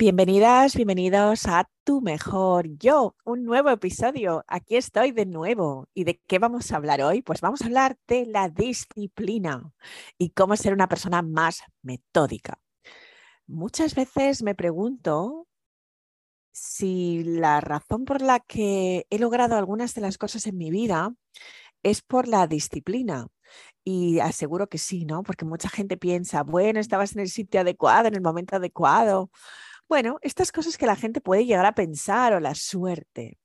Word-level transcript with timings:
Bienvenidas, 0.00 0.76
bienvenidos 0.76 1.46
a 1.46 1.68
Tu 1.84 2.00
Mejor 2.00 2.66
Yo, 2.78 3.16
un 3.22 3.44
nuevo 3.44 3.68
episodio. 3.68 4.46
Aquí 4.48 4.76
estoy 4.76 5.12
de 5.12 5.26
nuevo. 5.26 5.90
¿Y 5.92 6.04
de 6.04 6.18
qué 6.26 6.38
vamos 6.38 6.72
a 6.72 6.76
hablar 6.76 7.02
hoy? 7.02 7.20
Pues 7.20 7.42
vamos 7.42 7.60
a 7.60 7.66
hablar 7.66 7.98
de 8.08 8.24
la 8.24 8.48
disciplina 8.48 9.74
y 10.16 10.30
cómo 10.30 10.56
ser 10.56 10.72
una 10.72 10.88
persona 10.88 11.20
más 11.20 11.64
metódica. 11.82 12.58
Muchas 13.46 13.94
veces 13.94 14.42
me 14.42 14.54
pregunto 14.54 15.46
si 16.50 17.22
la 17.22 17.60
razón 17.60 18.06
por 18.06 18.22
la 18.22 18.40
que 18.40 19.06
he 19.10 19.18
logrado 19.18 19.54
algunas 19.58 19.94
de 19.94 20.00
las 20.00 20.16
cosas 20.16 20.46
en 20.46 20.56
mi 20.56 20.70
vida 20.70 21.14
es 21.82 22.00
por 22.00 22.26
la 22.26 22.46
disciplina. 22.46 23.26
Y 23.84 24.20
aseguro 24.20 24.66
que 24.66 24.78
sí, 24.78 25.04
¿no? 25.04 25.22
Porque 25.22 25.44
mucha 25.44 25.68
gente 25.68 25.98
piensa, 25.98 26.42
bueno, 26.42 26.80
estabas 26.80 27.14
en 27.14 27.20
el 27.20 27.28
sitio 27.28 27.60
adecuado, 27.60 28.08
en 28.08 28.14
el 28.14 28.22
momento 28.22 28.56
adecuado. 28.56 29.30
Bueno, 29.90 30.20
estas 30.22 30.52
cosas 30.52 30.78
que 30.78 30.86
la 30.86 30.94
gente 30.94 31.20
puede 31.20 31.44
llegar 31.44 31.66
a 31.66 31.74
pensar 31.74 32.32
o 32.32 32.38
la 32.38 32.54
suerte. 32.54 33.40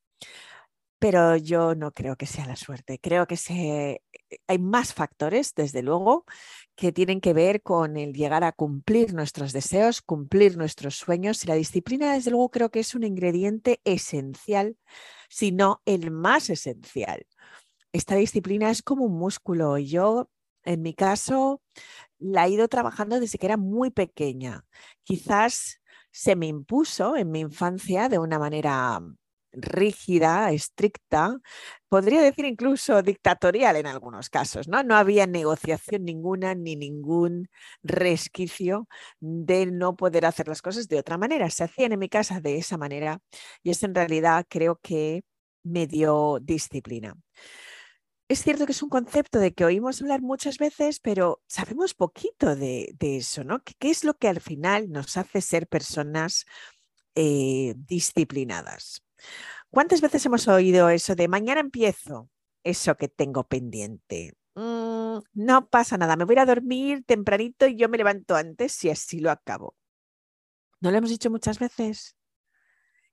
Pero 0.99 1.37
yo 1.37 1.73
no 1.73 1.91
creo 1.91 2.17
que 2.17 2.27
sea 2.27 2.45
la 2.45 2.55
suerte. 2.55 2.99
Creo 2.99 3.25
que 3.25 3.35
se... 3.35 4.03
hay 4.45 4.59
más 4.59 4.93
factores, 4.93 5.55
desde 5.55 5.81
luego, 5.81 6.23
que 6.75 6.91
tienen 6.91 7.19
que 7.19 7.33
ver 7.33 7.63
con 7.63 7.97
el 7.97 8.13
llegar 8.13 8.43
a 8.43 8.51
cumplir 8.51 9.15
nuestros 9.15 9.53
deseos, 9.53 10.03
cumplir 10.03 10.55
nuestros 10.55 10.97
sueños. 10.97 11.43
Y 11.43 11.47
la 11.47 11.55
disciplina, 11.55 12.13
desde 12.13 12.29
luego, 12.29 12.51
creo 12.51 12.69
que 12.69 12.81
es 12.81 12.93
un 12.93 13.03
ingrediente 13.03 13.81
esencial, 13.83 14.77
si 15.29 15.51
no 15.51 15.81
el 15.85 16.11
más 16.11 16.51
esencial. 16.51 17.25
Esta 17.91 18.13
disciplina 18.17 18.69
es 18.69 18.83
como 18.83 19.05
un 19.05 19.17
músculo. 19.17 19.79
Yo, 19.79 20.29
en 20.63 20.83
mi 20.83 20.93
caso, 20.93 21.63
la 22.19 22.45
he 22.45 22.51
ido 22.51 22.67
trabajando 22.67 23.19
desde 23.19 23.39
que 23.39 23.47
era 23.47 23.57
muy 23.57 23.89
pequeña. 23.89 24.63
Quizás 25.03 25.81
se 26.15 26.35
me 26.37 26.47
impuso 26.47 27.17
en 27.17 27.29
mi 27.29 27.41
infancia 27.41 28.07
de 28.07 28.19
una 28.19 28.39
manera 28.39 29.01
rígida, 29.51 30.51
estricta, 30.51 31.37
podría 31.89 32.21
decir 32.21 32.45
incluso 32.45 33.01
dictatorial 33.01 33.75
en 33.75 33.85
algunos 33.87 34.29
casos, 34.29 34.67
¿no? 34.69 34.81
No 34.83 34.95
había 34.95 35.27
negociación 35.27 36.05
ninguna 36.05 36.55
ni 36.55 36.77
ningún 36.77 37.49
resquicio 37.83 38.87
de 39.19 39.65
no 39.65 39.95
poder 39.97 40.25
hacer 40.25 40.47
las 40.47 40.61
cosas 40.61 40.87
de 40.87 40.99
otra 40.99 41.17
manera. 41.17 41.49
Se 41.49 41.65
hacían 41.65 41.91
en 41.91 41.99
mi 41.99 42.07
casa 42.09 42.39
de 42.39 42.57
esa 42.57 42.77
manera 42.77 43.19
y 43.61 43.71
eso 43.71 43.85
en 43.85 43.95
realidad 43.95 44.45
creo 44.49 44.79
que 44.81 45.23
me 45.63 45.85
dio 45.87 46.39
disciplina 46.41 47.15
es 48.27 48.41
cierto 48.41 48.65
que 48.65 48.71
es 48.71 48.81
un 48.81 48.89
concepto 48.89 49.39
de 49.39 49.53
que 49.53 49.65
oímos 49.65 50.01
hablar 50.01 50.21
muchas 50.21 50.57
veces, 50.57 50.99
pero 50.99 51.43
sabemos 51.47 51.93
poquito 51.93 52.55
de, 52.55 52.95
eso, 52.99 53.43
¿no? 53.43 53.61
¿Qué, 53.63 53.89
es 53.91 54.03
lo 54.03 54.15
que 54.15 54.27
al 54.27 54.41
final 54.41 54.89
nos 54.89 55.17
hace 55.17 55.41
ser 55.41 55.67
personas 55.67 56.45
eh, 57.13 57.75
disciplinadas? 57.77 59.03
¿Cuántas 59.69 60.01
veces 60.01 60.25
hemos 60.25 60.47
oído 60.47 60.89
eso 60.89 61.15
de 61.15 61.27
mañana 61.27 61.61
empiezo 61.61 62.29
eso 62.63 62.95
que 62.95 63.09
tengo 63.09 63.43
pendiente? 63.47 64.33
Mm, 64.55 65.19
no 65.33 65.69
pasa 65.69 65.97
nada, 65.97 66.15
me 66.15 66.25
voy 66.25 66.37
a, 66.37 66.41
a 66.41 66.45
dormir 66.45 67.03
tempranito 67.05 67.67
y 67.67 67.75
yo 67.75 67.89
me 67.89 67.97
levanto 67.97 68.35
antes 68.35 68.83
y 68.83 68.89
así 68.89 69.19
lo 69.19 69.29
acabo. 69.29 69.75
¿No 70.79 70.89
lo 70.89 70.97
hemos 70.97 71.11
dicho 71.11 71.29
muchas 71.29 71.59
veces? 71.59 72.15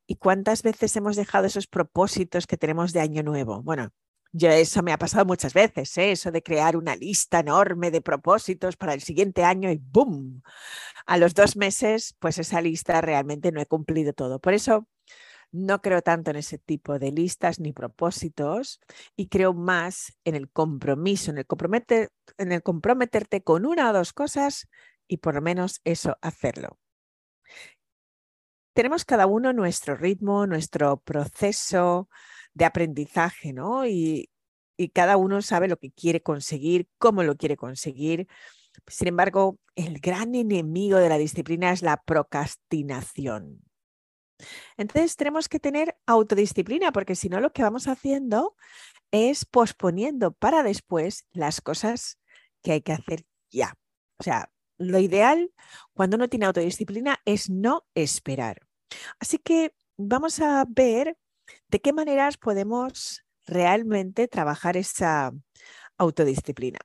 ¿Y 0.07 0.17
cuántas 0.17 0.63
veces 0.63 0.97
hemos 0.97 1.17
dejado 1.17 1.47
esos 1.47 1.67
propósitos 1.67 2.47
que 2.47 2.57
tenemos 2.57 2.93
de 2.93 3.01
año 3.01 3.23
nuevo? 3.23 3.63
Bueno, 3.63 3.93
yo 4.33 4.51
eso 4.51 4.83
me 4.83 4.93
ha 4.93 4.99
pasado 4.99 5.27
muchas 5.27 5.53
veces, 5.53 5.97
¿eh? 5.99 6.13
eso 6.13 6.31
de 6.31 6.43
crear 6.43 6.77
una 6.77 6.97
lista 6.97 7.41
enorme 7.41 7.91
de 7.91 8.01
propósitos 8.01 8.77
para 8.77 8.95
el 8.95 9.03
siguiente 9.03 9.45
año 9.45 9.71
y 9.71 9.79
¡boom! 9.79 10.43
A 11.07 11.19
los 11.19 11.35
dos 11.35 11.57
meses, 11.57 12.17
pues 12.19 12.39
esa 12.39 12.61
lista 12.63 13.01
realmente 13.03 13.53
no 13.53 13.61
he 13.61 13.67
cumplido 13.67 14.15
todo. 14.15 14.41
Por 14.41 14.55
eso 14.55 14.89
no 15.53 15.83
creo 15.83 16.01
tanto 16.01 16.31
en 16.31 16.37
ese 16.37 16.57
tipo 16.59 16.99
de 16.99 17.13
listas 17.13 17.61
ni 17.61 17.73
propósitos 17.73 18.81
y 19.17 19.29
creo 19.29 19.53
más 19.53 20.17
en 20.25 20.35
el 20.35 20.51
compromiso, 20.51 21.31
en 21.31 21.39
el, 21.39 21.47
comprometer, 21.47 22.11
en 22.39 22.53
el 22.53 22.63
comprometerte 22.63 23.43
con 23.43 23.67
una 23.67 23.91
o 23.91 23.93
dos 23.93 24.15
cosas 24.15 24.69
y 25.07 25.19
por 25.19 25.35
lo 25.35 25.43
menos 25.43 25.83
eso 25.85 26.17
hacerlo. 26.23 26.79
Tenemos 28.75 29.05
cada 29.05 29.27
uno 29.27 29.53
nuestro 29.53 29.95
ritmo, 29.95 30.47
nuestro 30.47 30.97
proceso, 30.97 32.09
de 32.55 32.65
aprendizaje, 32.65 33.53
¿no? 33.53 33.87
Y, 33.87 34.31
y 34.77 34.89
cada 34.91 35.17
uno 35.17 35.43
sabe 35.43 35.69
lo 35.69 35.77
que 35.77 35.93
quiere 35.93 36.23
conseguir, 36.23 36.89
cómo 36.99 37.23
lo 37.23 37.37
quiere 37.37 37.57
conseguir. 37.57 38.27
Sin 38.87 39.09
embargo, 39.09 39.59
el 39.77 40.01
gran 40.01 40.35
enemigo 40.35 40.99
de 40.99 41.09
la 41.09 41.19
disciplina 41.19 41.73
es 41.73 41.83
la 41.83 42.03
procrastinación. 42.03 43.63
Entonces 44.77 45.17
tenemos 45.17 45.49
que 45.49 45.61
tener 45.61 45.97
autodisciplina 46.07 46.93
porque 46.93 47.15
si 47.15 47.29
no 47.29 47.41
lo 47.41 47.53
que 47.53 47.63
vamos 47.63 47.87
haciendo 47.87 48.57
es 49.11 49.45
posponiendo 49.45 50.33
para 50.33 50.63
después 50.63 51.27
las 51.33 51.61
cosas 51.61 52.19
que 52.63 52.73
hay 52.73 52.81
que 52.83 52.93
hacer 52.93 53.25
ya. 53.51 53.75
O 54.19 54.23
sea, 54.23 54.51
lo 54.79 54.99
ideal 54.99 55.53
cuando 55.93 56.17
uno 56.17 56.29
tiene 56.29 56.47
autodisciplina 56.47 57.21
es 57.25 57.51
no 57.51 57.85
esperar. 57.95 58.63
Así 59.19 59.39
que 59.39 59.75
vamos 59.97 60.41
a 60.41 60.65
ver 60.69 61.17
¿De 61.69 61.81
qué 61.81 61.93
maneras 61.93 62.37
podemos 62.37 63.23
realmente 63.47 64.29
trabajar 64.29 64.77
esa 64.77 65.33
autodisciplina? 65.99 66.79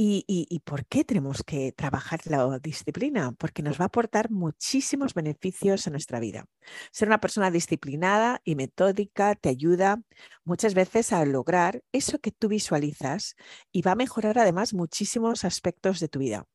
¿Y, 0.00 0.62
por 0.64 0.86
qué 0.86 1.02
tenemos 1.02 1.42
que 1.42 1.72
trabajar 1.72 2.20
la 2.26 2.60
disciplina? 2.60 3.32
Porque 3.32 3.64
nos 3.64 3.80
va 3.80 3.84
a 3.84 3.86
aportar 3.86 4.30
muchísimos 4.30 5.12
beneficios 5.12 5.88
a 5.88 5.90
nuestra 5.90 6.20
vida. 6.20 6.46
Ser 6.92 7.08
una 7.08 7.18
persona 7.18 7.50
disciplinada 7.50 8.40
y 8.44 8.54
metódica 8.54 9.34
te 9.34 9.48
ayuda 9.48 10.00
muchas 10.44 10.74
veces 10.74 11.12
a 11.12 11.24
lograr 11.24 11.82
eso 11.90 12.20
que 12.20 12.30
tú 12.30 12.46
visualizas 12.46 13.34
y 13.72 13.82
va 13.82 13.92
a 13.92 13.96
mejorar 13.96 14.38
además 14.38 14.72
muchísimos 14.72 15.44
aspectos 15.44 15.98
de 15.98 16.08
tu 16.08 16.20
vida. 16.20 16.46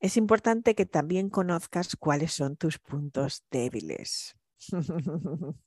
Es 0.00 0.16
importante 0.16 0.74
que 0.74 0.86
también 0.86 1.28
conozcas 1.28 1.94
cuáles 1.94 2.32
son 2.32 2.56
tus 2.56 2.78
puntos 2.78 3.44
débiles. 3.50 4.34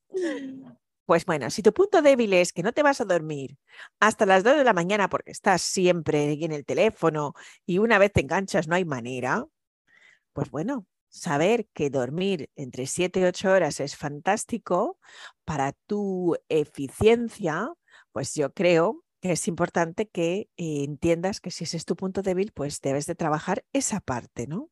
Pues 1.06 1.26
bueno, 1.26 1.50
si 1.50 1.64
tu 1.64 1.74
punto 1.74 2.02
débil 2.04 2.34
es 2.34 2.54
que 2.54 2.62
no 2.62 2.72
te 2.72 2.84
vas 2.84 3.02
a 3.02 3.06
dormir 3.06 3.58
hasta 4.00 4.26
las 4.28 4.44
2 4.44 4.58
de 4.58 4.64
la 4.64 4.74
mañana 4.74 5.10
porque 5.10 5.32
estás 5.32 5.62
siempre 5.64 6.34
en 6.34 6.52
el 6.52 6.66
teléfono 6.66 7.34
y 7.66 7.80
una 7.80 7.98
vez 7.98 8.12
te 8.14 8.22
enganchas 8.22 8.68
no 8.68 8.76
hay 8.76 8.86
manera, 8.86 9.48
pues 10.34 10.52
bueno, 10.52 10.88
saber 11.10 11.68
que 11.74 11.90
dormir 11.90 12.50
entre 12.56 12.88
7 12.88 13.22
y 13.22 13.24
8 13.26 13.52
horas 13.52 13.80
es 13.80 13.96
fantástico 13.98 15.00
para 15.46 15.74
tu 15.88 16.36
eficiencia, 16.50 17.74
pues 18.12 18.36
yo 18.36 18.54
creo 18.54 19.04
que 19.22 19.34
es 19.34 19.48
importante 19.48 20.08
que 20.10 20.50
eh, 20.58 20.84
entiendas 20.86 21.42
que 21.42 21.52
si 21.52 21.66
ese 21.66 21.78
es 21.78 21.86
tu 21.86 21.96
punto 21.96 22.22
débil, 22.22 22.52
pues 22.54 22.82
debes 22.82 23.06
de 23.08 23.16
trabajar 23.16 23.66
esa 23.74 24.00
parte, 24.02 24.48
¿no? 24.48 24.70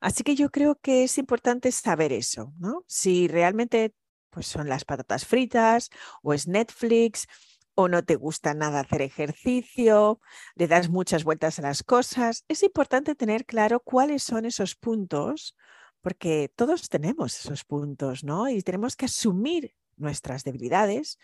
Así 0.00 0.22
que 0.24 0.34
yo 0.36 0.50
creo 0.50 0.76
que 0.80 1.04
es 1.04 1.18
importante 1.18 1.72
saber 1.72 2.12
eso, 2.12 2.52
¿no? 2.58 2.84
Si 2.88 3.28
realmente 3.28 3.94
pues 4.30 4.46
son 4.46 4.68
las 4.68 4.84
patatas 4.84 5.26
fritas 5.26 5.90
o 6.22 6.32
es 6.32 6.48
Netflix 6.48 7.26
o 7.74 7.88
no 7.88 8.04
te 8.04 8.16
gusta 8.16 8.54
nada 8.54 8.80
hacer 8.80 9.02
ejercicio, 9.02 10.20
le 10.54 10.68
das 10.68 10.88
muchas 10.88 11.24
vueltas 11.24 11.58
a 11.58 11.62
las 11.62 11.82
cosas, 11.82 12.44
es 12.48 12.62
importante 12.62 13.14
tener 13.14 13.46
claro 13.46 13.80
cuáles 13.80 14.22
son 14.22 14.44
esos 14.44 14.74
puntos, 14.74 15.56
porque 16.02 16.50
todos 16.54 16.88
tenemos 16.88 17.38
esos 17.38 17.64
puntos, 17.64 18.24
¿no? 18.24 18.48
Y 18.48 18.62
tenemos 18.62 18.96
que 18.96 19.06
asumir 19.06 19.74
nuestras 19.96 20.44
debilidades 20.44 21.18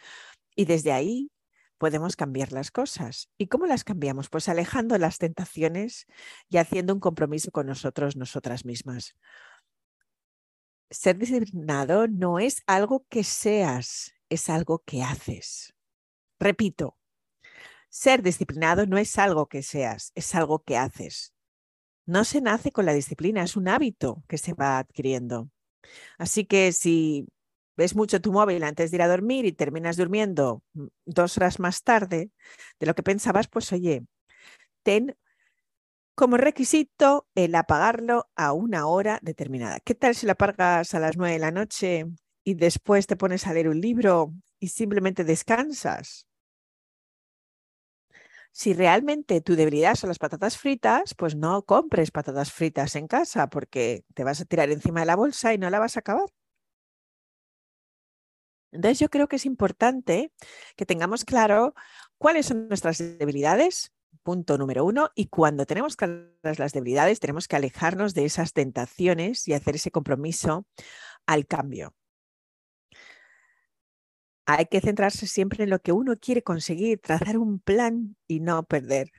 y 0.54 0.66
desde 0.66 0.92
ahí 0.92 1.30
podemos 1.78 2.16
cambiar 2.16 2.52
las 2.52 2.70
cosas. 2.70 3.28
¿Y 3.36 3.48
cómo 3.48 3.66
las 3.66 3.84
cambiamos? 3.84 4.28
Pues 4.28 4.48
alejando 4.48 4.96
las 4.98 5.18
tentaciones 5.18 6.06
y 6.48 6.56
haciendo 6.56 6.94
un 6.94 7.00
compromiso 7.00 7.50
con 7.50 7.66
nosotros, 7.66 8.16
nosotras 8.16 8.64
mismas. 8.64 9.14
Ser 10.90 11.18
disciplinado 11.18 12.06
no 12.06 12.38
es 12.38 12.62
algo 12.66 13.04
que 13.08 13.24
seas, 13.24 14.14
es 14.28 14.48
algo 14.48 14.82
que 14.84 15.02
haces. 15.02 15.74
Repito, 16.38 16.96
ser 17.88 18.22
disciplinado 18.22 18.86
no 18.86 18.98
es 18.98 19.18
algo 19.18 19.46
que 19.46 19.62
seas, 19.62 20.12
es 20.14 20.34
algo 20.34 20.62
que 20.62 20.76
haces. 20.76 21.32
No 22.06 22.24
se 22.24 22.40
nace 22.40 22.70
con 22.70 22.86
la 22.86 22.92
disciplina, 22.92 23.42
es 23.42 23.56
un 23.56 23.68
hábito 23.68 24.22
que 24.28 24.38
se 24.38 24.54
va 24.54 24.78
adquiriendo. 24.78 25.50
Así 26.18 26.44
que 26.44 26.72
si 26.72 27.28
ves 27.76 27.96
mucho 27.96 28.20
tu 28.20 28.32
móvil 28.32 28.62
antes 28.64 28.90
de 28.90 28.98
ir 28.98 29.02
a 29.02 29.08
dormir 29.08 29.44
y 29.44 29.52
terminas 29.52 29.96
durmiendo 29.96 30.62
mm, 30.74 30.86
dos 31.06 31.36
horas 31.36 31.58
más 31.60 31.82
tarde 31.82 32.30
de 32.80 32.86
lo 32.86 32.94
que 32.94 33.02
pensabas, 33.02 33.48
pues 33.48 33.72
oye, 33.72 34.06
ten 34.82 35.16
como 36.16 36.38
requisito 36.38 37.28
el 37.34 37.54
apagarlo 37.54 38.30
a 38.36 38.54
una 38.54 38.86
hora 38.86 39.18
determinada. 39.22 39.80
¿Qué 39.80 39.94
tal 39.94 40.14
si 40.14 40.24
lo 40.24 40.32
apagas 40.32 40.94
a 40.94 40.98
las 40.98 41.18
nueve 41.18 41.34
de 41.34 41.38
la 41.40 41.50
noche 41.50 42.06
y 42.42 42.54
después 42.54 43.06
te 43.06 43.16
pones 43.16 43.46
a 43.46 43.52
leer 43.52 43.68
un 43.68 43.82
libro 43.82 44.32
y 44.58 44.68
simplemente 44.68 45.24
descansas? 45.24 46.26
Si 48.50 48.72
realmente 48.72 49.42
tu 49.42 49.54
debilidad 49.56 49.94
son 49.94 50.08
las 50.08 50.18
patatas 50.18 50.56
fritas, 50.56 51.14
pues 51.14 51.36
no 51.36 51.62
compres 51.64 52.10
patatas 52.10 52.50
fritas 52.50 52.96
en 52.96 53.08
casa 53.08 53.48
porque 53.48 54.04
te 54.14 54.24
vas 54.24 54.40
a 54.40 54.46
tirar 54.46 54.70
encima 54.70 55.00
de 55.00 55.06
la 55.06 55.16
bolsa 55.16 55.52
y 55.52 55.58
no 55.58 55.68
la 55.68 55.78
vas 55.80 55.98
a 55.98 56.00
acabar. 56.00 56.30
Entonces 58.72 58.98
yo 58.98 59.10
creo 59.10 59.28
que 59.28 59.36
es 59.36 59.44
importante 59.44 60.32
que 60.76 60.86
tengamos 60.86 61.26
claro 61.26 61.74
cuáles 62.16 62.46
son 62.46 62.68
nuestras 62.68 62.98
debilidades, 63.18 63.92
punto 64.22 64.58
número 64.58 64.84
uno, 64.84 65.10
y 65.14 65.26
cuando 65.26 65.66
tenemos 65.66 65.96
claras 65.96 66.58
las 66.58 66.72
debilidades 66.72 67.20
tenemos 67.20 67.48
que 67.48 67.56
alejarnos 67.56 68.14
de 68.14 68.24
esas 68.24 68.52
tentaciones 68.52 69.46
y 69.48 69.52
hacer 69.52 69.76
ese 69.76 69.90
compromiso 69.90 70.66
al 71.26 71.46
cambio. 71.46 71.94
Hay 74.46 74.66
que 74.66 74.80
centrarse 74.80 75.26
siempre 75.26 75.64
en 75.64 75.70
lo 75.70 75.80
que 75.80 75.92
uno 75.92 76.14
quiere 76.20 76.42
conseguir, 76.42 77.00
trazar 77.00 77.36
un 77.36 77.58
plan 77.58 78.16
y 78.28 78.40
no 78.40 78.62
perder 78.62 79.10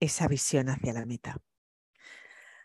esa 0.00 0.26
visión 0.26 0.68
hacia 0.68 0.92
la 0.92 1.06
meta. 1.06 1.36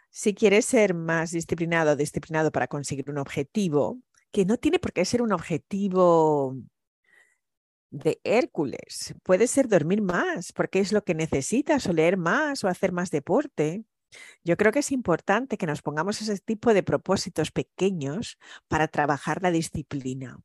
Si 0.09 0.33
quieres 0.33 0.65
ser 0.65 0.93
más 0.93 1.31
disciplinado 1.31 1.91
o 1.91 1.95
disciplinado 1.95 2.51
para 2.51 2.67
conseguir 2.67 3.09
un 3.09 3.17
objetivo, 3.17 3.99
que 4.31 4.45
no 4.45 4.57
tiene 4.57 4.79
por 4.79 4.93
qué 4.93 5.05
ser 5.05 5.21
un 5.21 5.31
objetivo 5.31 6.55
de 7.93 8.19
Hércules. 8.23 9.13
Puede 9.23 9.47
ser 9.47 9.67
dormir 9.67 10.01
más, 10.01 10.51
porque 10.51 10.79
es 10.79 10.91
lo 10.91 11.03
que 11.03 11.13
necesitas, 11.13 11.87
o 11.87 11.93
leer 11.93 12.17
más, 12.17 12.63
o 12.63 12.67
hacer 12.67 12.91
más 12.91 13.11
deporte. 13.11 13.85
Yo 14.43 14.57
creo 14.57 14.71
que 14.71 14.79
es 14.79 14.91
importante 14.91 15.57
que 15.57 15.67
nos 15.67 15.81
pongamos 15.81 16.21
ese 16.21 16.37
tipo 16.39 16.73
de 16.73 16.83
propósitos 16.83 17.51
pequeños 17.51 18.37
para 18.67 18.87
trabajar 18.87 19.41
la 19.41 19.51
disciplina. 19.51 20.39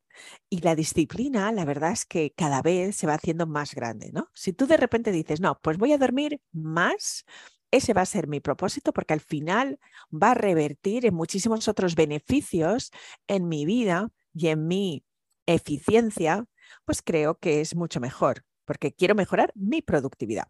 Y 0.51 0.61
la 0.61 0.75
disciplina, 0.75 1.51
la 1.53 1.65
verdad 1.65 1.93
es 1.93 2.05
que 2.05 2.33
cada 2.37 2.63
vez 2.63 2.97
se 2.97 3.07
va 3.07 3.15
haciendo 3.15 3.47
más 3.47 3.75
grande, 3.75 4.11
¿no? 4.13 4.29
Si 4.35 4.53
tú 4.53 4.67
de 4.67 4.77
repente 4.77 5.11
dices, 5.11 5.41
no, 5.41 5.59
pues 5.63 5.79
voy 5.79 5.93
a 5.93 5.99
dormir 5.99 6.41
más, 6.53 7.25
ese 7.71 7.95
va 7.95 8.03
a 8.03 8.07
ser 8.07 8.29
mi 8.29 8.41
propósito 8.41 8.93
porque 8.93 9.15
al 9.15 9.21
final 9.21 9.79
va 10.11 10.33
a 10.33 10.35
revertir 10.35 11.07
en 11.07 11.15
muchísimos 11.15 11.67
otros 11.69 11.95
beneficios 11.95 12.91
en 13.27 13.49
mi 13.49 13.65
vida 13.65 14.11
y 14.35 14.49
en 14.49 14.67
mi 14.67 15.05
eficiencia, 15.47 16.45
pues 16.85 17.03
creo 17.03 17.39
que 17.39 17.61
es 17.61 17.75
mucho 17.75 18.01
mejor 18.01 18.45
porque 18.69 18.93
quiero 18.93 19.15
mejorar 19.15 19.51
mi 19.55 19.81
productividad. 19.81 20.49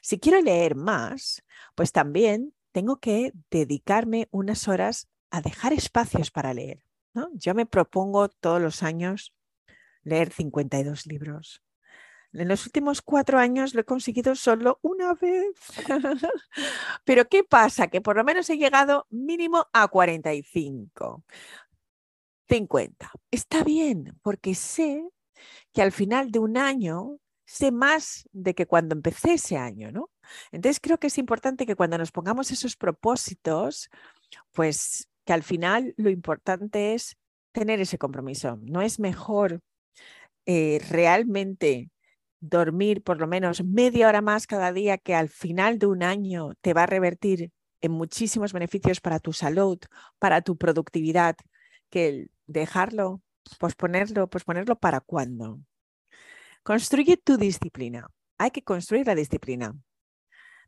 Si 0.00 0.18
quiero 0.18 0.40
leer 0.40 0.74
más, 0.74 1.44
pues 1.74 1.92
también 1.92 2.54
tengo 2.72 2.98
que 2.98 3.34
dedicarme 3.50 4.26
unas 4.30 4.68
horas 4.68 5.06
a 5.30 5.42
dejar 5.42 5.74
espacios 5.74 6.30
para 6.30 6.54
leer. 6.54 6.82
Yo 7.34 7.54
me 7.54 7.66
propongo 7.66 8.30
todos 8.30 8.62
los 8.62 8.82
años 8.82 9.34
leer 10.02 10.32
52 10.32 11.06
libros. 11.06 11.62
En 12.32 12.48
los 12.48 12.64
últimos 12.64 13.02
cuatro 13.02 13.38
años 13.38 13.74
lo 13.74 13.82
he 13.82 13.84
conseguido 13.84 14.34
solo 14.34 14.78
una 14.80 15.12
vez. 15.12 15.54
Pero 17.04 17.28
¿qué 17.28 17.44
pasa? 17.44 17.88
Que 17.88 18.00
por 18.00 18.16
lo 18.16 18.24
menos 18.24 18.48
he 18.48 18.56
llegado 18.56 19.06
mínimo 19.10 19.66
a 19.74 19.88
45. 19.88 21.22
50. 22.48 23.10
Está 23.30 23.62
bien, 23.62 24.18
porque 24.22 24.54
sé 24.54 25.06
que 25.72 25.82
al 25.82 25.92
final 25.92 26.30
de 26.30 26.38
un 26.38 26.56
año 26.56 27.18
sé 27.44 27.72
más 27.72 28.28
de 28.32 28.54
que 28.54 28.66
cuando 28.66 28.94
empecé 28.94 29.34
ese 29.34 29.56
año, 29.56 29.90
¿no? 29.90 30.10
Entonces 30.52 30.80
creo 30.80 30.98
que 30.98 31.06
es 31.06 31.18
importante 31.18 31.66
que 31.66 31.76
cuando 31.76 31.96
nos 31.96 32.12
pongamos 32.12 32.50
esos 32.50 32.76
propósitos, 32.76 33.88
pues 34.52 35.08
que 35.24 35.32
al 35.32 35.42
final 35.42 35.94
lo 35.96 36.10
importante 36.10 36.94
es 36.94 37.16
tener 37.52 37.80
ese 37.80 37.98
compromiso. 37.98 38.58
No 38.62 38.82
es 38.82 39.00
mejor 39.00 39.60
eh, 40.46 40.80
realmente 40.90 41.90
dormir 42.40 43.02
por 43.02 43.20
lo 43.20 43.26
menos 43.26 43.64
media 43.64 44.08
hora 44.08 44.20
más 44.22 44.46
cada 44.46 44.72
día 44.72 44.98
que 44.98 45.14
al 45.14 45.28
final 45.28 45.78
de 45.78 45.86
un 45.86 46.02
año 46.02 46.54
te 46.60 46.74
va 46.74 46.84
a 46.84 46.86
revertir 46.86 47.50
en 47.80 47.92
muchísimos 47.92 48.52
beneficios 48.52 49.00
para 49.00 49.18
tu 49.18 49.32
salud, 49.32 49.78
para 50.18 50.42
tu 50.42 50.56
productividad, 50.56 51.36
que 51.90 52.08
el 52.08 52.30
dejarlo, 52.46 53.22
posponerlo, 53.56 54.28
posponerlo 54.28 54.76
para 54.76 55.00
cuándo. 55.00 55.60
Construye 56.62 57.16
tu 57.16 57.36
disciplina. 57.36 58.08
Hay 58.38 58.50
que 58.50 58.62
construir 58.62 59.06
la 59.06 59.14
disciplina. 59.14 59.74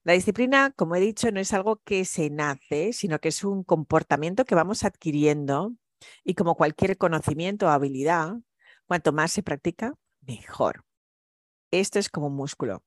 La 0.02 0.14
disciplina, 0.14 0.72
como 0.74 0.96
he 0.96 1.00
dicho, 1.00 1.30
no 1.30 1.40
es 1.40 1.52
algo 1.52 1.80
que 1.84 2.04
se 2.04 2.30
nace, 2.30 2.92
sino 2.92 3.18
que 3.18 3.28
es 3.28 3.44
un 3.44 3.64
comportamiento 3.64 4.44
que 4.44 4.54
vamos 4.54 4.84
adquiriendo 4.84 5.74
y 6.24 6.34
como 6.34 6.54
cualquier 6.54 6.96
conocimiento 6.96 7.66
o 7.66 7.68
habilidad, 7.68 8.34
cuanto 8.86 9.12
más 9.12 9.32
se 9.32 9.42
practica, 9.42 9.94
mejor 10.22 10.84
esto 11.70 11.98
es 11.98 12.08
como 12.08 12.28
un 12.28 12.36
músculo. 12.36 12.84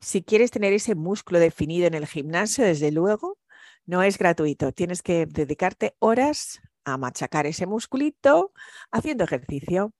Si 0.00 0.22
quieres 0.22 0.50
tener 0.50 0.72
ese 0.72 0.94
músculo 0.94 1.40
definido 1.40 1.86
en 1.86 1.94
el 1.94 2.06
gimnasio, 2.06 2.64
desde 2.64 2.90
luego, 2.90 3.38
no 3.86 4.02
es 4.02 4.18
gratuito. 4.18 4.72
Tienes 4.72 5.02
que 5.02 5.26
dedicarte 5.26 5.94
horas 5.98 6.60
a 6.84 6.96
machacar 6.98 7.46
ese 7.46 7.66
musculito 7.66 8.52
haciendo 8.90 9.24
ejercicio. 9.24 9.92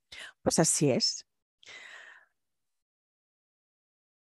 Pues 0.42 0.58
así 0.58 0.90
es. 0.90 1.26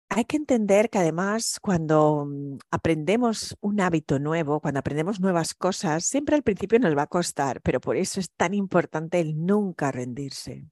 Hay 0.09 0.25
que 0.25 0.37
entender 0.37 0.89
que 0.89 0.99
además 0.99 1.59
cuando 1.61 2.27
mm, 2.27 2.59
aprendemos 2.71 3.57
un 3.61 3.81
hábito 3.81 4.19
nuevo, 4.19 4.61
cuando 4.61 4.81
aprendemos 4.81 5.21
nuevas 5.21 5.53
cosas, 5.55 6.05
siempre 6.07 6.37
al 6.37 6.43
principio 6.43 6.79
nos 6.79 6.97
va 6.97 7.03
a 7.03 7.07
costar, 7.07 7.61
pero 7.63 7.81
por 7.81 7.97
eso 7.97 8.21
es 8.21 8.31
tan 8.31 8.55
importante 8.55 9.21
el 9.21 9.45
nunca 9.45 9.93
rendirse. 9.93 10.65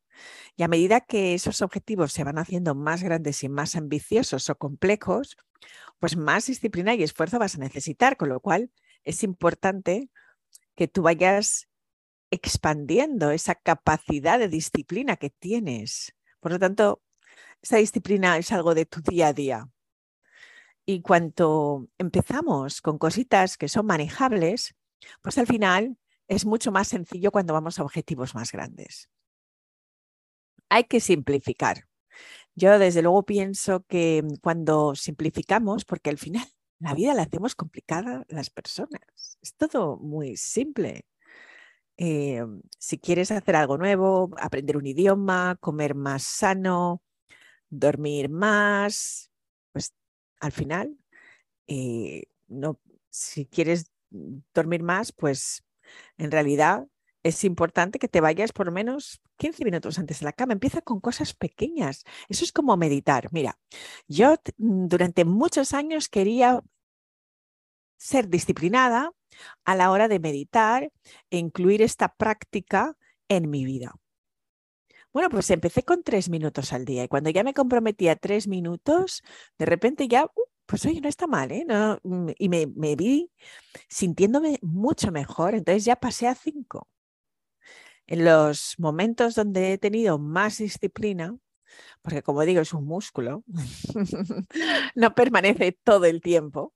Y 0.57 0.63
a 0.63 0.69
medida 0.69 1.01
que 1.01 1.35
esos 1.35 1.63
objetivos 1.63 2.13
se 2.13 2.25
van 2.25 2.39
haciendo 2.39 2.75
más 2.75 3.03
grandes 3.03 3.43
y 3.43 3.49
más 3.49 3.77
ambiciosos 3.77 4.49
o 4.51 4.57
complejos, 4.57 5.37
pues 5.99 6.17
más 6.17 6.47
disciplina 6.47 6.95
y 6.95 7.03
esfuerzo 7.03 7.39
vas 7.39 7.57
a 7.57 7.59
necesitar, 7.59 8.17
con 8.17 8.29
lo 8.29 8.41
cual 8.41 8.71
es 9.05 9.23
importante 9.23 10.11
que 10.75 10.89
tú 10.89 11.03
vayas 11.03 11.69
expandiendo 12.31 13.31
esa 13.31 13.55
capacidad 13.55 14.39
de 14.39 14.49
disciplina 14.49 15.17
que 15.17 15.31
tienes. 15.31 16.15
Por 16.41 16.53
lo 16.53 16.59
tanto, 16.59 17.03
esa 17.63 17.77
disciplina 17.77 18.37
es 18.39 18.53
algo 18.53 18.75
de 18.75 18.87
tu 18.87 19.01
día 19.01 19.29
a 19.29 19.33
día. 19.33 19.69
Y 20.87 21.01
cuando 21.01 21.89
empezamos 21.99 22.83
con 22.83 22.99
cositas 22.99 23.57
que 23.57 23.69
son 23.69 23.87
manejables, 23.87 24.75
pues 25.23 25.39
al 25.39 25.47
final 25.47 25.97
es 26.29 26.45
mucho 26.45 26.73
más 26.73 26.89
sencillo 26.89 27.31
cuando 27.31 27.55
vamos 27.55 27.79
a 27.79 27.85
objetivos 27.85 28.35
más 28.35 28.53
grandes 28.53 29.09
hay 30.75 30.85
que 30.85 31.01
simplificar. 31.01 31.87
Yo 32.55 32.79
desde 32.79 33.03
luego 33.03 33.25
pienso 33.25 33.85
que 33.87 34.25
cuando 34.43 34.95
simplificamos, 34.95 35.85
porque 35.85 36.11
al 36.11 36.19
final 36.19 36.47
la 36.81 36.95
vida 36.95 37.15
la 37.15 37.23
hacemos 37.23 37.55
complicada 37.55 38.25
las 38.29 38.51
personas, 38.51 39.01
es 39.43 39.55
todo 39.57 39.97
muy 39.99 40.37
simple. 40.37 41.07
Eh, 41.97 42.45
si 42.79 42.99
quieres 42.99 43.31
hacer 43.31 43.57
algo 43.57 43.79
nuevo, 43.79 44.31
aprender 44.41 44.77
un 44.77 44.87
idioma, 44.87 45.57
comer 45.61 45.95
más 45.95 46.25
sano, 46.25 47.03
dormir 47.71 48.29
más, 48.31 49.31
pues 49.73 49.95
al 50.41 50.53
final, 50.53 50.97
eh, 51.69 52.25
no, 52.49 52.81
si 53.11 53.47
quieres 53.47 53.87
dormir 54.55 54.83
más, 54.83 55.13
pues 55.13 55.65
en 56.19 56.31
realidad 56.31 56.87
es 57.25 57.43
importante 57.43 57.99
que 57.99 58.07
te 58.07 58.21
vayas 58.21 58.53
por 58.53 58.71
menos 58.71 59.21
15 59.39 59.65
minutos 59.65 59.99
antes 59.99 60.21
de 60.21 60.27
la 60.27 60.33
cama. 60.33 60.53
Empieza 60.53 60.83
con 60.83 61.01
cosas 61.01 61.33
pequeñas. 61.35 62.05
Eso 62.29 62.45
es 62.45 62.53
como 62.53 62.77
meditar. 62.77 63.29
Mira, 63.33 63.59
yo 64.07 64.37
mm, 64.59 64.87
durante 64.89 65.25
muchos 65.25 65.73
años 65.73 66.09
quería 66.09 66.63
ser 67.97 68.29
disciplinada 68.29 69.13
a 69.65 69.75
la 69.75 69.91
hora 69.91 70.07
de 70.07 70.21
meditar 70.21 70.93
e 71.31 71.39
incluir 71.39 71.81
esta 71.83 72.15
práctica 72.15 72.97
en 73.29 73.51
mi 73.51 73.65
vida. 73.65 73.95
Bueno, 75.13 75.31
pues 75.31 75.51
empecé 75.51 75.83
con 75.83 76.03
tres 76.03 76.29
minutos 76.29 76.73
al 76.73 76.85
día 76.85 77.05
y 77.05 77.09
cuando 77.09 77.31
ya 77.31 77.45
me 77.45 77.55
comprometí 77.55 78.09
a 78.09 78.17
tres 78.17 78.49
minutos, 78.49 79.23
de 79.59 79.65
repente 79.65 80.09
ya, 80.09 80.25
uh, 80.27 80.31
pues 80.67 80.85
oye, 80.87 81.01
no 81.01 81.09
está 81.09 81.27
mal, 81.27 81.53
¿eh? 81.53 81.65
Mm, 82.03 82.31
y 82.37 82.49
me, 82.49 82.67
me 82.67 82.97
vi 82.97 83.31
sintiéndome 83.89 84.59
mucho 84.61 85.13
mejor, 85.13 85.55
entonces 85.55 85.85
ya 85.85 85.97
pasé 85.97 86.29
a 86.29 86.35
cinco. 86.35 86.89
En 88.07 88.25
los 88.25 88.75
momentos 88.79 89.35
donde 89.35 89.73
he 89.73 89.79
tenido 89.79 90.19
más 90.19 90.59
disciplina, 90.59 91.37
porque 92.03 92.23
como 92.23 92.43
digo, 92.43 92.61
es 92.61 92.75
un 92.75 92.85
músculo, 92.85 93.45
no 94.95 95.15
permanece 95.15 95.73
todo 95.73 96.05
el 96.05 96.21
tiempo, 96.21 96.75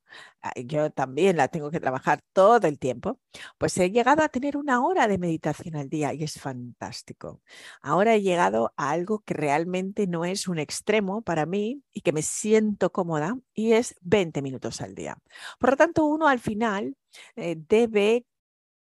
yo 0.57 0.91
también 0.91 1.37
la 1.37 1.49
tengo 1.49 1.71
que 1.71 1.81
trabajar 1.81 2.23
todo 2.33 2.67
el 2.67 2.79
tiempo, 2.79 3.21
pues 3.59 3.77
he 3.79 3.91
llegado 3.91 4.23
a 4.23 4.29
tener 4.29 4.57
una 4.57 4.85
hora 4.85 5.07
de 5.07 5.19
meditación 5.19 5.77
al 5.77 5.89
día 5.89 6.15
y 6.15 6.25
es 6.25 6.41
fantástico. 6.41 7.43
Ahora 7.83 8.15
he 8.15 8.23
llegado 8.23 8.73
a 8.77 8.91
algo 8.91 9.21
que 9.21 9.35
realmente 9.35 10.07
no 10.07 10.25
es 10.25 10.49
un 10.49 10.59
extremo 10.59 11.23
para 11.23 11.47
mí 11.47 11.83
y 11.93 12.01
que 12.01 12.13
me 12.13 12.23
siento 12.23 12.91
cómoda 12.91 13.37
y 13.53 13.73
es 13.73 13.97
20 14.01 14.43
minutos 14.43 14.81
al 14.81 14.95
día. 14.95 15.19
Por 15.59 15.71
lo 15.71 15.77
tanto, 15.77 16.07
uno 16.07 16.29
al 16.29 16.39
final 16.39 16.97
eh, 17.37 17.57
debe 17.69 18.25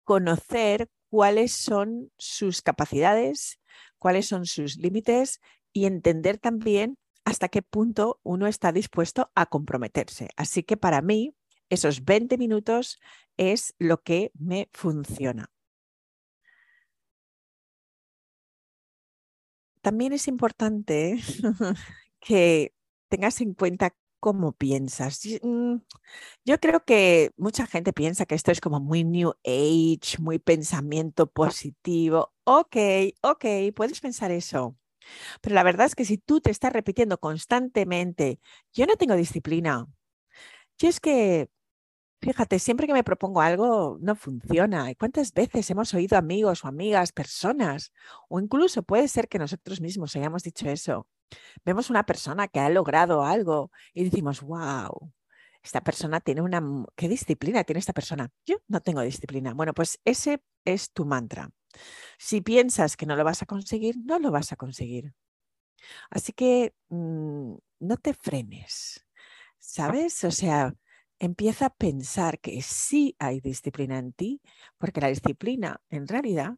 conocer 0.03 0.89
cuáles 1.13 1.51
son 1.51 2.11
sus 2.17 2.63
capacidades, 2.63 3.59
cuáles 3.99 4.25
son 4.25 4.47
sus 4.47 4.77
límites 4.77 5.41
y 5.71 5.85
entender 5.85 6.39
también 6.39 6.97
hasta 7.23 7.49
qué 7.49 7.61
punto 7.61 8.19
uno 8.23 8.47
está 8.47 8.71
dispuesto 8.71 9.29
a 9.35 9.45
comprometerse. 9.45 10.29
Así 10.37 10.63
que 10.63 10.75
para 10.75 11.03
mí, 11.03 11.35
esos 11.69 12.03
20 12.03 12.39
minutos 12.39 12.99
es 13.37 13.75
lo 13.77 14.01
que 14.01 14.31
me 14.33 14.69
funciona. 14.73 15.51
También 19.81 20.13
es 20.13 20.27
importante 20.27 21.19
que 22.19 22.73
tengas 23.07 23.39
en 23.39 23.53
cuenta 23.53 23.95
cómo 24.23 24.53
piensas. 24.53 25.19
Mm, 25.41 25.75
yo 26.45 26.59
creo 26.61 26.85
que 26.85 27.31
mucha 27.37 27.67
gente 27.67 27.91
piensa 27.91 28.25
que 28.25 28.35
esto 28.35 28.51
es 28.51 28.61
como 28.61 28.79
muy 28.79 29.03
New 29.03 29.33
Age, 29.45 30.17
muy 30.21 30.39
pensamiento 30.39 31.27
positivo. 31.27 32.33
Ok, 32.45 32.77
ok, 33.21 33.45
puedes 33.75 33.99
pensar 33.99 34.31
eso. 34.31 34.77
Pero 35.41 35.55
la 35.55 35.63
verdad 35.63 35.87
es 35.87 35.95
que 35.95 36.05
si 36.05 36.17
tú 36.17 36.41
te 36.41 36.51
estás 36.51 36.73
repitiendo 36.73 37.19
constantemente, 37.19 38.39
yo 38.73 38.85
no 38.87 38.95
tengo 38.97 39.15
disciplina. 39.15 39.87
Yo 40.79 40.89
es 40.89 40.99
que, 40.99 41.49
fíjate, 42.23 42.57
siempre 42.57 42.87
que 42.87 42.93
me 42.93 43.03
propongo 43.03 43.41
algo, 43.41 43.97
no 44.01 44.15
funciona. 44.15 44.89
¿Y 44.89 44.95
cuántas 44.95 45.33
veces 45.33 45.69
hemos 45.69 45.93
oído 45.93 46.17
amigos 46.17 46.63
o 46.63 46.67
amigas, 46.67 47.11
personas, 47.11 47.91
o 48.29 48.39
incluso 48.39 48.83
puede 48.83 49.07
ser 49.09 49.27
que 49.27 49.39
nosotros 49.39 49.81
mismos 49.81 50.15
hayamos 50.15 50.43
dicho 50.43 50.69
eso? 50.69 51.07
Vemos 51.65 51.89
una 51.89 52.05
persona 52.05 52.47
que 52.47 52.59
ha 52.59 52.69
logrado 52.69 53.23
algo 53.23 53.71
y 53.93 54.05
decimos, 54.05 54.41
wow, 54.41 55.11
esta 55.61 55.81
persona 55.81 56.21
tiene 56.21 56.41
una... 56.41 56.61
¿Qué 56.95 57.09
disciplina 57.09 57.63
tiene 57.63 57.79
esta 57.79 57.93
persona? 57.93 58.29
Yo 58.45 58.57
no 58.67 58.79
tengo 58.81 59.01
disciplina. 59.01 59.53
Bueno, 59.53 59.73
pues 59.73 59.99
ese 60.05 60.41
es 60.63 60.91
tu 60.91 61.05
mantra. 61.05 61.49
Si 62.17 62.41
piensas 62.41 62.95
que 62.95 63.05
no 63.05 63.15
lo 63.15 63.23
vas 63.23 63.41
a 63.41 63.45
conseguir, 63.45 63.97
no 63.97 64.19
lo 64.19 64.31
vas 64.31 64.51
a 64.53 64.55
conseguir. 64.55 65.13
Así 66.09 66.31
que 66.31 66.73
mm, 66.89 67.55
no 67.79 67.97
te 67.97 68.13
frenes, 68.13 69.05
¿sabes? 69.59 70.23
O 70.23 70.31
sea, 70.31 70.73
empieza 71.19 71.67
a 71.67 71.75
pensar 71.75 72.39
que 72.39 72.61
sí 72.61 73.15
hay 73.19 73.39
disciplina 73.39 73.97
en 73.97 74.13
ti, 74.13 74.41
porque 74.77 75.01
la 75.01 75.07
disciplina 75.07 75.81
en 75.89 76.07
realidad 76.07 76.55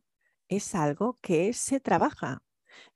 es 0.47 0.75
algo 0.75 1.17
que 1.21 1.53
se 1.53 1.79
trabaja, 1.79 2.43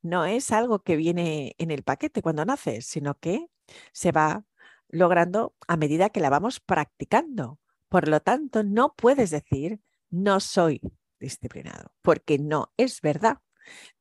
no 0.02 0.26
es 0.26 0.52
algo 0.52 0.84
que 0.84 0.96
viene 0.96 1.56
en 1.58 1.72
el 1.72 1.84
paquete 1.84 2.22
cuando 2.22 2.46
naces, 2.46 2.86
sino 2.86 3.18
que 3.20 3.48
se 3.94 4.12
va 4.12 4.46
logrando 4.90 5.56
a 5.68 5.78
medida 5.78 6.10
que 6.10 6.20
la 6.20 6.30
vamos 6.30 6.60
practicando. 6.60 7.60
Por 7.90 8.08
lo 8.08 8.20
tanto, 8.22 8.64
no 8.64 8.96
puedes 8.96 9.30
decir 9.30 9.82
no 10.10 10.40
soy 10.40 10.82
disciplinado, 11.20 11.94
porque 12.02 12.40
no 12.40 12.72
es 12.78 13.02
verdad. 13.02 13.40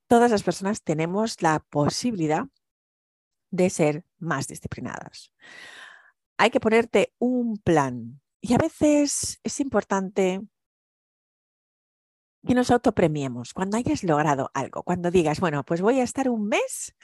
Todas 0.06 0.30
las 0.30 0.42
personas 0.42 0.82
tenemos 0.82 1.42
la 1.42 1.60
posibilidad 1.60 2.46
de 3.50 3.70
ser 3.70 4.04
más 4.18 4.48
disciplinadas. 4.48 5.32
Hay 6.38 6.50
que 6.50 6.60
ponerte 6.60 7.12
un 7.18 7.58
plan 7.58 8.20
y 8.40 8.54
a 8.54 8.58
veces 8.58 9.40
es 9.42 9.58
importante 9.58 10.40
que 12.46 12.54
nos 12.54 12.70
autopremiemos 12.70 13.52
cuando 13.52 13.76
hayas 13.76 14.04
logrado 14.04 14.50
algo, 14.54 14.84
cuando 14.84 15.10
digas, 15.10 15.40
bueno, 15.40 15.64
pues 15.64 15.80
voy 15.82 15.98
a 15.98 16.04
estar 16.04 16.28
un 16.28 16.46
mes, 16.46 16.94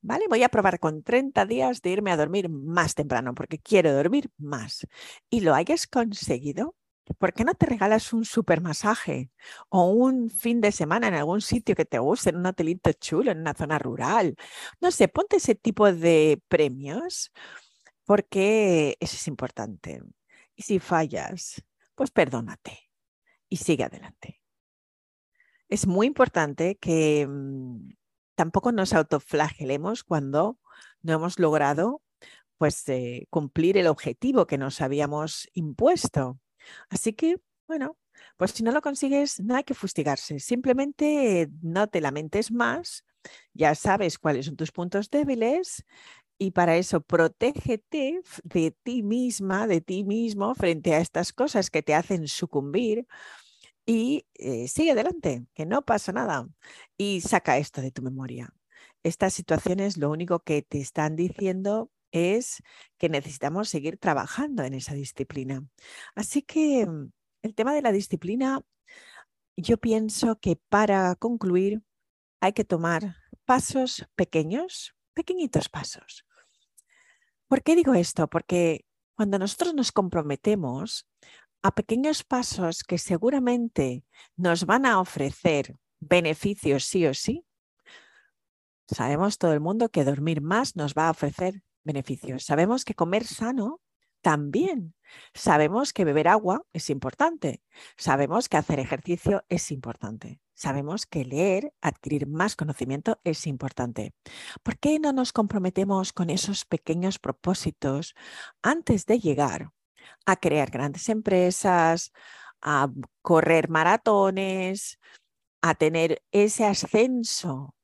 ¿vale? 0.00 0.24
Voy 0.28 0.42
a 0.42 0.48
probar 0.48 0.80
con 0.80 1.04
30 1.04 1.46
días 1.46 1.80
de 1.80 1.90
irme 1.90 2.10
a 2.10 2.16
dormir 2.16 2.48
más 2.48 2.96
temprano 2.96 3.34
porque 3.34 3.58
quiero 3.58 3.94
dormir 3.94 4.30
más 4.36 4.86
y 5.30 5.40
lo 5.40 5.54
hayas 5.54 5.86
conseguido, 5.86 6.74
¿por 7.18 7.32
qué 7.32 7.44
no 7.44 7.54
te 7.54 7.66
regalas 7.66 8.12
un 8.12 8.24
super 8.24 8.60
masaje 8.60 9.30
o 9.68 9.90
un 9.90 10.28
fin 10.28 10.60
de 10.60 10.72
semana 10.72 11.06
en 11.06 11.14
algún 11.14 11.40
sitio 11.40 11.76
que 11.76 11.84
te 11.84 12.00
guste, 12.00 12.30
en 12.30 12.36
un 12.38 12.46
hotelito 12.46 12.92
chulo, 12.92 13.30
en 13.30 13.38
una 13.40 13.54
zona 13.54 13.78
rural? 13.78 14.34
No 14.80 14.90
sé, 14.90 15.06
ponte 15.06 15.36
ese 15.36 15.54
tipo 15.54 15.92
de 15.92 16.42
premios 16.48 17.30
porque 18.04 18.96
eso 19.00 19.16
es 19.16 19.28
importante. 19.28 20.02
Y 20.54 20.62
si 20.62 20.78
fallas, 20.78 21.62
pues 21.94 22.10
perdónate 22.10 22.90
y 23.48 23.56
sigue 23.56 23.84
adelante 23.84 24.42
es 25.72 25.86
muy 25.86 26.06
importante 26.06 26.76
que 26.76 27.26
mm, 27.26 27.94
tampoco 28.34 28.72
nos 28.72 28.92
autoflagelemos 28.92 30.04
cuando 30.04 30.58
no 31.00 31.14
hemos 31.14 31.38
logrado 31.38 32.02
pues, 32.58 32.86
eh, 32.90 33.26
cumplir 33.30 33.78
el 33.78 33.86
objetivo 33.86 34.46
que 34.46 34.58
nos 34.58 34.82
habíamos 34.82 35.48
impuesto. 35.54 36.38
Así 36.90 37.14
que, 37.14 37.36
bueno, 37.66 37.96
pues 38.36 38.50
si 38.50 38.62
no 38.62 38.70
lo 38.70 38.82
consigues, 38.82 39.40
no 39.40 39.56
hay 39.56 39.64
que 39.64 39.72
fustigarse. 39.72 40.40
Simplemente 40.40 41.48
no 41.62 41.86
te 41.86 42.02
lamentes 42.02 42.52
más, 42.52 43.06
ya 43.54 43.74
sabes 43.74 44.18
cuáles 44.18 44.46
son 44.46 44.56
tus 44.56 44.72
puntos 44.72 45.08
débiles 45.08 45.86
y 46.42 46.50
para 46.50 46.76
eso 46.76 47.00
protégete 47.00 48.20
de 48.42 48.72
ti 48.72 49.04
misma, 49.04 49.68
de 49.68 49.80
ti 49.80 50.02
mismo 50.02 50.56
frente 50.56 50.92
a 50.92 50.98
estas 50.98 51.32
cosas 51.32 51.70
que 51.70 51.84
te 51.84 51.94
hacen 51.94 52.26
sucumbir 52.26 53.06
y 53.86 54.26
eh, 54.34 54.66
sigue 54.66 54.90
adelante, 54.90 55.46
que 55.54 55.66
no 55.66 55.82
pasa 55.82 56.10
nada. 56.10 56.48
Y 56.98 57.20
saca 57.20 57.58
esto 57.58 57.80
de 57.80 57.92
tu 57.92 58.02
memoria. 58.02 58.52
Estas 59.04 59.34
situaciones 59.34 59.96
lo 59.98 60.10
único 60.10 60.40
que 60.40 60.62
te 60.62 60.80
están 60.80 61.14
diciendo 61.14 61.92
es 62.10 62.60
que 62.98 63.08
necesitamos 63.08 63.68
seguir 63.68 63.98
trabajando 63.98 64.64
en 64.64 64.74
esa 64.74 64.94
disciplina. 64.94 65.64
Así 66.16 66.42
que 66.42 66.86
mm, 66.86 67.12
el 67.42 67.54
tema 67.54 67.72
de 67.72 67.82
la 67.82 67.92
disciplina, 67.92 68.62
yo 69.56 69.76
pienso 69.78 70.40
que 70.40 70.56
para 70.56 71.14
concluir 71.14 71.82
hay 72.40 72.52
que 72.52 72.64
tomar 72.64 73.14
pasos 73.44 74.08
pequeños, 74.16 74.96
pequeñitos 75.14 75.68
pasos. 75.68 76.24
¿Por 77.52 77.62
qué 77.62 77.76
digo 77.76 77.92
esto? 77.92 78.28
Porque 78.28 78.86
cuando 79.14 79.38
nosotros 79.38 79.74
nos 79.74 79.92
comprometemos, 79.92 81.06
a 81.62 81.74
pequeños 81.74 82.24
pasos 82.24 82.82
que 82.82 82.96
seguramente 82.96 84.06
nos 84.36 84.64
van 84.64 84.86
a 84.86 84.98
ofrecer 84.98 85.76
beneficios 86.00 86.86
sí 86.86 87.04
o 87.04 87.12
sí, 87.12 87.44
sabemos 88.86 89.36
todo 89.36 89.52
el 89.52 89.60
mundo 89.60 89.90
que 89.90 90.02
dormir 90.02 90.40
más 90.40 90.76
nos 90.76 90.94
va 90.94 91.08
a 91.08 91.10
ofrecer 91.10 91.62
beneficios. 91.84 92.42
Sabemos 92.46 92.86
que 92.86 92.94
comer 92.94 93.24
sano 93.26 93.82
también. 94.22 94.94
Sabemos 95.34 95.92
que 95.92 96.04
beber 96.06 96.28
agua 96.28 96.64
es 96.72 96.88
importante. 96.88 97.62
Sabemos 97.96 98.48
que 98.48 98.56
hacer 98.56 98.78
ejercicio 98.78 99.44
es 99.48 99.70
importante. 99.70 100.40
Sabemos 100.54 101.06
que 101.06 101.24
leer, 101.24 101.74
adquirir 101.82 102.26
más 102.26 102.56
conocimiento 102.56 103.20
es 103.24 103.46
importante. 103.46 104.14
¿Por 104.62 104.78
qué 104.78 104.98
no 104.98 105.12
nos 105.12 105.32
comprometemos 105.32 106.12
con 106.12 106.30
esos 106.30 106.64
pequeños 106.64 107.18
propósitos 107.18 108.14
antes 108.62 109.04
de 109.06 109.18
llegar 109.18 109.70
a 110.26 110.36
crear 110.36 110.70
grandes 110.70 111.08
empresas, 111.08 112.12
a 112.60 112.88
correr 113.22 113.68
maratones, 113.68 114.98
a 115.60 115.74
tener 115.74 116.22
ese 116.30 116.64
ascenso. 116.64 117.74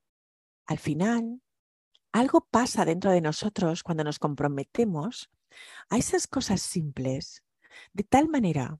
Al 0.66 0.78
final, 0.78 1.42
algo 2.12 2.46
pasa 2.50 2.84
dentro 2.84 3.10
de 3.10 3.20
nosotros 3.20 3.82
cuando 3.82 4.04
nos 4.04 4.18
comprometemos 4.18 5.30
a 5.90 5.96
esas 5.96 6.26
cosas 6.26 6.62
simples, 6.62 7.44
de 7.92 8.04
tal 8.04 8.28
manera 8.28 8.78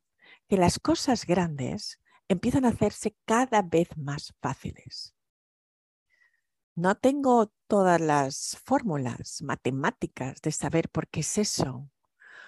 que 0.49 0.57
las 0.57 0.79
cosas 0.79 1.27
grandes 1.27 2.01
empiezan 2.29 2.65
a 2.65 2.69
hacerse 2.69 3.17
cada 3.25 3.63
vez 3.63 3.89
más 3.97 4.35
fáciles. 4.41 5.15
No 6.75 6.97
tengo 6.97 7.53
todas 7.67 8.01
las 8.01 8.57
fórmulas 8.65 9.43
matemáticas 9.43 10.41
de 10.41 10.53
saber 10.53 10.89
por 10.89 11.09
qué 11.09 11.21
es 11.21 11.39
eso, 11.39 11.91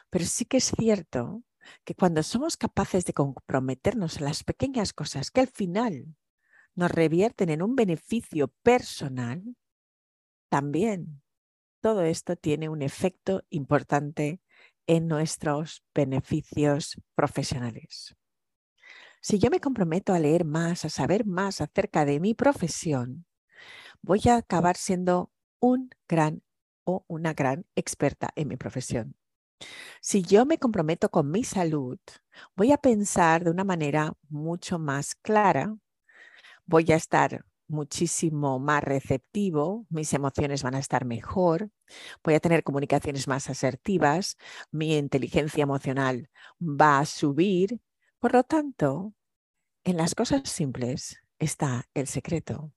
pero 0.09 0.25
sí 0.25 0.45
que 0.45 0.59
es 0.59 0.73
cierto 0.77 1.43
que 1.85 1.95
cuando 1.95 2.23
somos 2.23 2.57
capaces 2.57 3.05
de 3.05 3.13
comprometernos 3.13 4.19
en 4.19 4.25
las 4.25 4.45
pequeñas 4.45 4.93
cosas 4.93 5.31
que 5.31 5.41
al 5.41 5.49
final 5.49 6.15
nos 6.75 6.91
revierten 6.91 7.51
en 7.51 7.63
un 7.63 7.75
beneficio 7.75 8.49
personal, 8.63 9.57
también 10.49 11.20
todo 11.81 12.03
esto 12.03 12.37
tiene 12.37 12.69
un 12.69 12.83
efecto 12.83 13.43
importante 13.51 14.41
en 14.87 15.09
nuestros 15.09 15.85
beneficios 15.95 17.01
profesionales. 17.15 18.17
Si 19.21 19.39
yo 19.39 19.51
me 19.51 19.61
comprometo 19.61 20.15
a 20.15 20.19
leer 20.19 20.45
más, 20.45 20.85
a 20.85 20.89
saber 20.89 21.27
más 21.27 21.61
acerca 21.61 22.05
de 22.05 22.21
mi 22.21 22.35
profesión, 22.35 23.27
voy 24.03 24.23
a 24.29 24.37
acabar 24.37 24.77
siendo 24.77 25.31
un 25.61 25.91
gran 26.09 26.43
o 26.85 27.05
una 27.07 27.35
gran 27.35 27.67
experta 27.77 28.31
en 28.35 28.49
mi 28.49 28.57
profesión. 28.57 29.17
Si 30.01 30.23
yo 30.23 30.47
me 30.47 30.59
comprometo 30.59 31.11
con 31.11 31.31
mi 31.31 31.45
salud, 31.45 31.99
voy 32.57 32.73
a 32.73 32.79
pensar 32.79 33.45
de 33.45 33.51
una 33.51 33.65
manera 33.65 34.15
mucho 34.31 34.79
más 34.79 35.15
clara, 35.15 35.77
voy 36.65 36.91
a 36.93 36.97
estar 36.97 37.45
muchísimo 37.71 38.59
más 38.59 38.83
receptivo, 38.85 39.87
mis 39.89 40.13
emociones 40.13 40.63
van 40.63 40.75
a 40.75 40.79
estar 40.79 41.05
mejor, 41.05 41.71
voy 42.23 42.35
a 42.35 42.41
tener 42.41 42.63
comunicaciones 42.63 43.29
más 43.29 43.49
asertivas, 43.49 44.37
mi 44.71 44.97
inteligencia 44.97 45.63
emocional 45.63 46.29
va 46.61 46.99
a 46.99 47.07
subir. 47.07 47.81
Por 48.19 48.35
lo 48.35 48.45
tanto, 48.45 49.15
en 49.85 49.97
las 49.97 50.15
cosas 50.15 50.49
simples 50.49 51.23
está 51.39 51.89
el 51.95 52.07
secreto. 52.07 52.73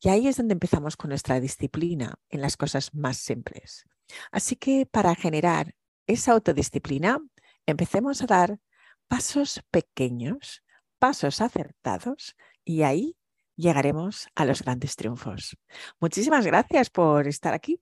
Y 0.00 0.08
ahí 0.08 0.28
es 0.28 0.36
donde 0.36 0.52
empezamos 0.52 0.96
con 0.96 1.10
nuestra 1.10 1.40
disciplina 1.40 2.16
en 2.28 2.40
las 2.40 2.56
cosas 2.56 2.94
más 2.94 3.16
simples. 3.16 3.86
Así 4.30 4.56
que 4.56 4.86
para 4.86 5.14
generar 5.14 5.74
esa 6.06 6.32
autodisciplina, 6.32 7.20
empecemos 7.66 8.22
a 8.22 8.26
dar 8.26 8.60
pasos 9.08 9.62
pequeños, 9.70 10.62
pasos 10.98 11.40
acertados 11.40 12.36
y 12.64 12.82
ahí 12.82 13.16
llegaremos 13.58 14.28
a 14.34 14.44
los 14.46 14.62
grandes 14.62 14.96
triunfos. 14.96 15.58
Muchísimas 16.00 16.46
gracias 16.46 16.88
por 16.90 17.26
estar 17.26 17.52
aquí. 17.52 17.80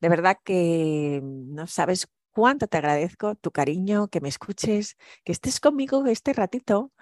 De 0.00 0.08
verdad 0.08 0.38
que 0.44 1.20
no 1.24 1.66
sabes 1.66 2.08
cuánto 2.30 2.66
te 2.66 2.76
agradezco 2.76 3.34
tu 3.36 3.50
cariño, 3.50 4.08
que 4.08 4.20
me 4.20 4.28
escuches, 4.28 4.96
que 5.24 5.32
estés 5.32 5.60
conmigo 5.60 6.06
este 6.06 6.32
ratito, 6.34 6.92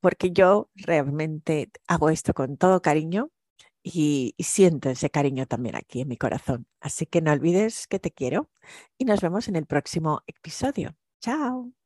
porque 0.00 0.30
yo 0.32 0.70
realmente 0.74 1.70
hago 1.86 2.10
esto 2.10 2.34
con 2.34 2.56
todo 2.56 2.80
cariño 2.82 3.30
y, 3.82 4.34
siento 4.38 4.90
ese 4.90 5.10
cariño 5.10 5.46
también 5.46 5.76
aquí 5.76 6.00
en 6.02 6.08
mi 6.08 6.16
corazón. 6.16 6.66
Así 6.80 7.06
que 7.06 7.20
no 7.20 7.32
olvides 7.32 7.86
que 7.86 7.98
te 8.00 8.10
quiero 8.12 8.50
y 8.98 9.04
nos 9.04 9.20
vemos 9.20 9.48
en 9.48 9.56
el 9.56 9.66
próximo 9.66 10.22
episodio. 10.26 10.96
Chao. 11.20 11.85